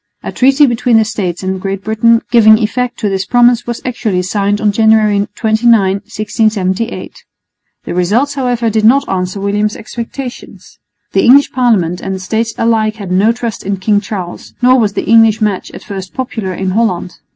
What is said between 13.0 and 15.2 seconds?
no trust in King Charles, nor was the